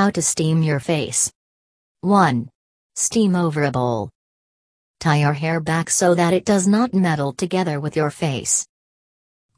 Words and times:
How 0.00 0.08
to 0.08 0.22
steam 0.22 0.62
your 0.62 0.80
face. 0.80 1.30
1. 2.00 2.48
Steam 2.94 3.36
over 3.36 3.64
a 3.64 3.70
bowl. 3.70 4.08
Tie 4.98 5.18
your 5.18 5.34
hair 5.34 5.60
back 5.60 5.90
so 5.90 6.14
that 6.14 6.32
it 6.32 6.46
does 6.46 6.66
not 6.66 6.94
meddle 6.94 7.34
together 7.34 7.80
with 7.80 7.96
your 7.96 8.10
face. 8.10 8.66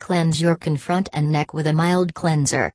Cleanse 0.01 0.41
your 0.41 0.57
confront 0.57 1.09
and 1.13 1.31
neck 1.31 1.55
with 1.55 1.69
a 1.69 1.73
mild 1.73 2.13
cleanser. 2.15 2.73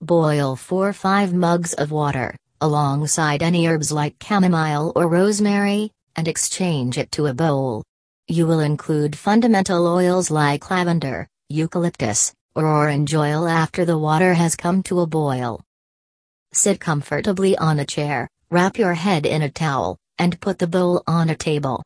Boil 0.00 0.56
4-5 0.56 1.32
mugs 1.32 1.72
of 1.74 1.92
water, 1.92 2.34
alongside 2.60 3.44
any 3.44 3.68
herbs 3.68 3.92
like 3.92 4.16
chamomile 4.20 4.90
or 4.96 5.06
rosemary, 5.06 5.92
and 6.16 6.26
exchange 6.26 6.98
it 6.98 7.12
to 7.12 7.26
a 7.26 7.34
bowl. 7.34 7.84
You 8.26 8.44
will 8.48 8.58
include 8.58 9.14
fundamental 9.14 9.86
oils 9.86 10.32
like 10.32 10.68
lavender, 10.68 11.28
eucalyptus, 11.48 12.34
or 12.56 12.66
orange 12.66 13.14
oil 13.14 13.46
after 13.46 13.84
the 13.84 13.98
water 13.98 14.34
has 14.34 14.56
come 14.56 14.82
to 14.82 14.98
a 14.98 15.06
boil. 15.06 15.62
Sit 16.54 16.80
comfortably 16.80 17.56
on 17.56 17.78
a 17.78 17.86
chair, 17.86 18.28
wrap 18.50 18.76
your 18.76 18.92
head 18.92 19.24
in 19.24 19.40
a 19.40 19.50
towel, 19.50 19.96
and 20.18 20.40
put 20.40 20.58
the 20.58 20.66
bowl 20.66 21.02
on 21.06 21.30
a 21.30 21.34
table. 21.34 21.82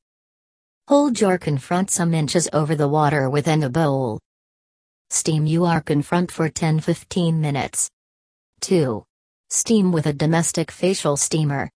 Hold 0.88 1.20
your 1.20 1.38
confront 1.38 1.90
some 1.90 2.12
inches 2.12 2.48
over 2.52 2.74
the 2.74 2.88
water 2.88 3.30
within 3.30 3.60
the 3.60 3.70
bowl. 3.70 4.18
Steam 5.10 5.46
your 5.46 5.80
confront 5.80 6.32
for 6.32 6.48
10 6.48 6.80
15 6.80 7.40
minutes. 7.40 7.88
2. 8.60 9.04
Steam 9.50 9.92
with 9.92 10.06
a 10.06 10.12
domestic 10.12 10.72
facial 10.72 11.16
steamer. 11.16 11.70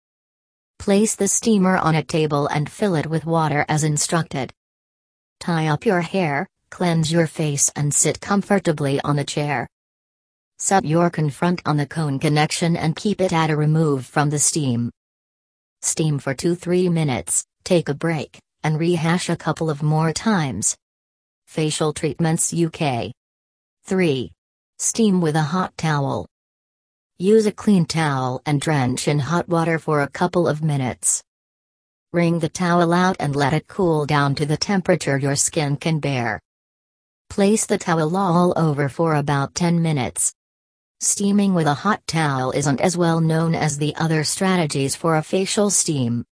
Place 0.79 1.15
the 1.15 1.27
steamer 1.27 1.77
on 1.77 1.95
a 1.95 2.03
table 2.03 2.47
and 2.47 2.69
fill 2.69 2.95
it 2.95 3.07
with 3.07 3.25
water 3.25 3.65
as 3.67 3.83
instructed. 3.83 4.53
Tie 5.41 5.67
up 5.67 5.85
your 5.85 6.01
hair, 6.01 6.47
cleanse 6.69 7.11
your 7.11 7.27
face, 7.27 7.69
and 7.75 7.93
sit 7.93 8.21
comfortably 8.21 9.01
on 9.01 9.19
a 9.19 9.25
chair. 9.25 9.67
Set 10.59 10.85
your 10.85 11.11
confront 11.11 11.61
on 11.67 11.77
the 11.77 11.85
cone 11.85 12.17
connection 12.17 12.75
and 12.75 12.95
keep 12.95 13.21
it 13.21 13.31
at 13.31 13.51
a 13.51 13.55
remove 13.55 14.07
from 14.07 14.31
the 14.31 14.39
steam. 14.39 14.89
Steam 15.83 16.17
for 16.17 16.33
2-3 16.33 16.91
minutes, 16.91 17.45
take 17.63 17.89
a 17.89 17.93
break, 17.93 18.39
and 18.63 18.79
rehash 18.79 19.29
a 19.29 19.37
couple 19.37 19.69
of 19.69 19.83
more 19.83 20.11
times. 20.11 20.75
Facial 21.45 21.93
Treatments 21.93 22.51
UK 22.51 23.11
3. 23.85 24.31
Steam 24.79 25.21
with 25.21 25.35
a 25.35 25.43
hot 25.43 25.77
towel. 25.77 26.27
Use 27.19 27.45
a 27.45 27.51
clean 27.51 27.85
towel 27.85 28.41
and 28.47 28.59
drench 28.59 29.07
in 29.07 29.19
hot 29.19 29.47
water 29.47 29.77
for 29.77 30.01
a 30.01 30.09
couple 30.09 30.47
of 30.47 30.63
minutes. 30.63 31.23
Wring 32.13 32.39
the 32.39 32.49
towel 32.49 32.93
out 32.93 33.15
and 33.19 33.35
let 33.35 33.53
it 33.53 33.67
cool 33.67 34.07
down 34.07 34.33
to 34.33 34.45
the 34.47 34.57
temperature 34.57 35.19
your 35.19 35.35
skin 35.35 35.77
can 35.77 35.99
bear. 35.99 36.41
Place 37.29 37.67
the 37.67 37.77
towel 37.77 38.17
all 38.17 38.53
over 38.57 38.89
for 38.89 39.15
about 39.15 39.53
10 39.53 39.81
minutes. 39.81 40.33
Steaming 40.99 41.53
with 41.53 41.67
a 41.67 41.75
hot 41.75 42.01
towel 42.07 42.49
isn't 42.49 42.81
as 42.81 42.97
well 42.97 43.21
known 43.21 43.53
as 43.53 43.77
the 43.77 43.95
other 43.97 44.23
strategies 44.23 44.95
for 44.95 45.15
a 45.15 45.21
facial 45.21 45.69
steam. 45.69 46.25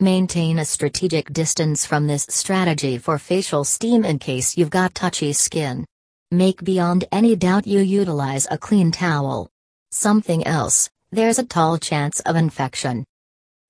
Maintain 0.00 0.58
a 0.58 0.64
strategic 0.64 1.32
distance 1.32 1.86
from 1.86 2.08
this 2.08 2.26
strategy 2.28 2.98
for 2.98 3.16
facial 3.16 3.62
steam 3.62 4.04
in 4.04 4.18
case 4.18 4.56
you've 4.56 4.70
got 4.70 4.96
touchy 4.96 5.32
skin. 5.32 5.86
Make 6.32 6.64
beyond 6.64 7.04
any 7.12 7.36
doubt 7.36 7.64
you 7.64 7.78
utilize 7.78 8.48
a 8.50 8.58
clean 8.58 8.90
towel. 8.90 9.48
Something 9.92 10.44
else, 10.48 10.90
there's 11.12 11.38
a 11.38 11.46
tall 11.46 11.78
chance 11.78 12.18
of 12.20 12.34
infection. 12.34 13.04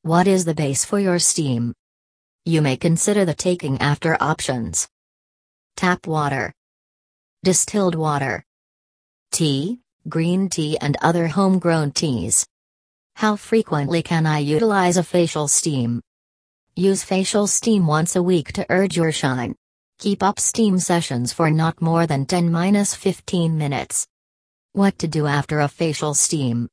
What 0.01 0.27
is 0.27 0.47
the 0.47 0.55
base 0.55 0.83
for 0.83 0.99
your 0.99 1.19
steam? 1.19 1.75
You 2.47 2.63
may 2.63 2.79
consider 2.79 3.27
the 3.27 3.35
taking 3.35 3.83
after 3.83 4.17
options. 4.19 4.89
Tap 5.77 6.07
water, 6.07 6.55
distilled 7.45 7.95
water, 7.95 8.47
tea, 9.31 9.82
green 10.09 10.49
tea 10.49 10.77
and 10.81 10.97
other 11.03 11.29
homegrown 11.29 11.93
teas. 11.93 12.47
How 13.17 13.37
frequently 13.37 14.03
can 14.03 14.27
I 14.27 14.39
utilize 14.39 14.97
a 14.97 15.03
facial 15.03 15.49
steam? 15.49 16.01
Use 16.75 17.05
facial 17.05 17.47
steam 17.47 17.87
once 17.87 18.17
a 18.17 18.23
week 18.23 18.53
to 18.55 18.67
urge 18.71 18.97
your 18.97 19.13
shine. 19.13 19.55
Keep 19.99 20.23
up 20.23 20.41
steam 20.41 20.79
sessions 20.79 21.33
for 21.33 21.51
not 21.51 21.81
more 21.81 22.07
than 22.07 22.27
10-15 22.27 23.53
minutes. 23.53 24.07
What 24.73 24.99
to 24.99 25.07
do 25.07 25.27
after 25.27 25.61
a 25.61 25.69
facial 25.69 26.15
steam? 26.15 26.69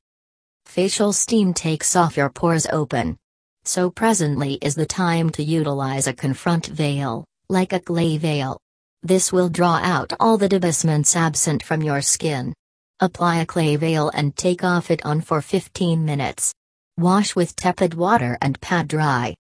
Facial 0.65 1.13
steam 1.13 1.53
takes 1.53 1.95
off 1.95 2.15
your 2.15 2.29
pores 2.29 2.65
open. 2.71 3.17
So 3.65 3.89
presently 3.89 4.53
is 4.61 4.75
the 4.75 4.85
time 4.85 5.29
to 5.31 5.43
utilize 5.43 6.07
a 6.07 6.13
confront 6.13 6.67
veil, 6.67 7.25
like 7.49 7.73
a 7.73 7.79
clay 7.79 8.17
veil. 8.17 8.59
This 9.03 9.31
will 9.31 9.49
draw 9.49 9.79
out 9.83 10.13
all 10.19 10.37
the 10.37 10.49
debasments 10.49 11.15
absent 11.15 11.61
from 11.61 11.81
your 11.81 12.01
skin. 12.01 12.53
Apply 13.01 13.37
a 13.37 13.45
clay 13.45 13.77
veil 13.77 14.11
and 14.13 14.35
take 14.35 14.61
off 14.61 14.91
it 14.91 15.05
on 15.05 15.21
for 15.21 15.41
15 15.41 16.03
minutes. 16.03 16.53
Wash 16.97 17.33
with 17.33 17.55
tepid 17.55 17.93
water 17.93 18.37
and 18.41 18.59
pat 18.59 18.89
dry. 18.89 19.35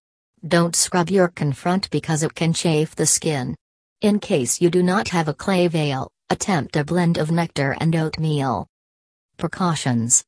Don't 0.47 0.77
scrub 0.77 1.09
your 1.09 1.27
confront 1.27 1.89
because 1.89 2.23
it 2.23 2.33
can 2.33 2.53
chafe 2.53 2.95
the 2.95 3.05
skin. 3.05 3.57
In 3.99 4.17
case 4.19 4.61
you 4.61 4.69
do 4.69 4.81
not 4.81 5.09
have 5.09 5.27
a 5.27 5.33
clay 5.33 5.67
veil, 5.67 6.09
attempt 6.29 6.77
a 6.77 6.85
blend 6.85 7.17
of 7.17 7.31
nectar 7.31 7.75
and 7.81 7.93
oatmeal. 7.97 8.65
Precautions 9.35 10.23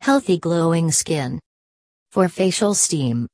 Healthy 0.00 0.38
glowing 0.38 0.90
skin. 0.90 1.38
For 2.10 2.28
facial 2.28 2.74
steam, 2.74 3.28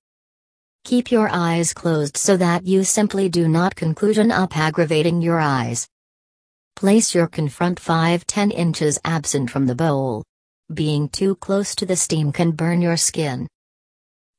keep 0.84 1.10
your 1.10 1.30
eyes 1.32 1.72
closed 1.72 2.18
so 2.18 2.36
that 2.36 2.66
you 2.66 2.84
simply 2.84 3.30
do 3.30 3.48
not 3.48 3.76
conclusion 3.76 4.30
up 4.30 4.54
aggravating 4.58 5.22
your 5.22 5.40
eyes. 5.40 5.88
Place 6.76 7.14
your 7.14 7.26
confront 7.26 7.80
5-10 7.80 8.52
inches 8.52 8.98
absent 9.04 9.50
from 9.50 9.66
the 9.66 9.74
bowl. 9.74 10.24
Being 10.72 11.08
too 11.08 11.36
close 11.36 11.74
to 11.76 11.86
the 11.86 11.96
steam 11.96 12.32
can 12.32 12.52
burn 12.52 12.80
your 12.80 12.96
skin. 12.96 13.46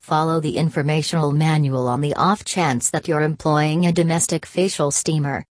Follow 0.01 0.41
the 0.41 0.57
informational 0.57 1.31
manual 1.31 1.87
on 1.87 2.01
the 2.01 2.13
off 2.15 2.43
chance 2.43 2.89
that 2.89 3.07
you're 3.07 3.21
employing 3.21 3.85
a 3.85 3.93
domestic 3.93 4.45
facial 4.45 4.91
steamer. 4.91 5.45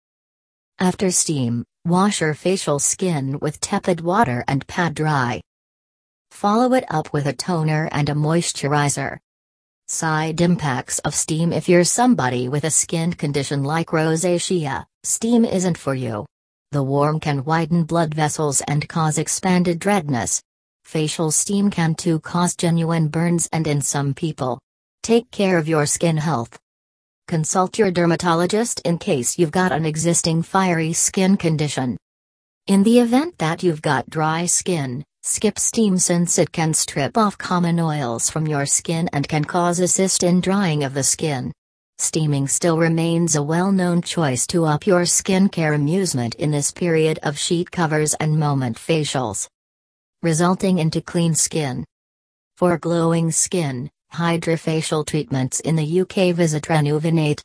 After 0.79 1.11
steam, 1.11 1.65
wash 1.85 2.21
your 2.21 2.33
facial 2.33 2.79
skin 2.79 3.39
with 3.41 3.61
tepid 3.61 4.01
water 4.01 4.45
and 4.49 4.67
pat 4.67 4.95
dry. 4.95 5.43
Follow 6.31 6.73
it 6.75 6.85
up 6.89 7.13
with 7.13 7.27
a 7.27 7.33
toner 7.33 7.89
and 7.93 8.09
a 8.09 8.15
moisturizer. 8.15 9.19
Side 9.89 10.41
impacts 10.41 10.99
of 11.01 11.15
steam 11.15 11.53
If 11.53 11.69
you're 11.69 11.85
somebody 11.85 12.49
with 12.49 12.65
a 12.65 12.71
skin 12.71 13.13
condition 13.13 13.65
like 13.65 13.89
rosacea, 13.89 14.85
steam 15.03 15.45
isn't 15.45 15.77
for 15.77 15.95
you. 15.95 16.25
The 16.71 16.83
warm 16.83 17.19
can 17.19 17.45
widen 17.45 17.85
blood 17.85 18.13
vessels 18.13 18.61
and 18.69 18.87
cause 18.87 19.17
expanded 19.17 19.87
redness. 19.87 20.43
Facial 20.85 21.31
steam 21.31 21.71
can 21.71 21.95
too 21.95 22.21
cause 22.21 22.55
genuine 22.55 23.09
burns 23.09 23.49
and 23.53 23.67
in 23.67 23.81
some 23.81 24.13
people. 24.13 24.59
Take 25.03 25.31
care 25.31 25.57
of 25.57 25.67
your 25.67 25.87
skin 25.87 26.19
health. 26.19 26.59
Consult 27.27 27.79
your 27.79 27.91
dermatologist 27.91 28.83
in 28.85 28.99
case 28.99 29.39
you've 29.39 29.51
got 29.51 29.73
an 29.73 29.87
existing 29.87 30.43
fiery 30.43 30.93
skin 30.93 31.39
condition. 31.39 31.97
In 32.67 32.83
the 32.83 32.99
event 32.99 33.39
that 33.39 33.63
you've 33.63 33.81
got 33.81 34.11
dry 34.11 34.45
skin, 34.45 35.05
skip 35.23 35.59
steam 35.59 35.97
since 35.97 36.39
it 36.39 36.53
can 36.53 36.75
strip 36.75 37.17
off 37.17 37.39
common 37.39 37.81
oils 37.81 38.29
from 38.29 38.47
your 38.47 38.67
skin 38.67 39.09
and 39.15 39.27
can 39.27 39.45
cause 39.45 39.81
assist 39.81 40.23
in 40.23 40.43
drying 40.43 40.85
of 40.85 40.93
the 40.93 41.03
skin. 41.03 41.51
Steaming 42.01 42.47
still 42.47 42.79
remains 42.79 43.35
a 43.35 43.43
well-known 43.43 44.03
choice 44.03 44.47
to 44.47 44.65
up 44.65 44.87
your 44.87 45.03
skincare 45.03 45.75
amusement 45.75 46.37
in 46.37 46.53
this 46.53 46.71
period 46.71 47.19
of 47.25 47.37
sheet 47.37 47.73
covers 47.73 48.15
and 48.15 48.39
moment 48.39 48.77
facials. 48.77 49.49
Resulting 50.23 50.79
into 50.79 51.01
clean 51.01 51.35
skin. 51.35 51.85
For 52.57 52.79
glowing 52.79 53.33
skin, 53.33 53.91
Hydrofacial 54.13 55.07
treatments 55.07 55.61
in 55.61 55.77
the 55.77 56.01
UK 56.01 56.35
visit 56.35 56.65
Renuvenate, 56.65 57.37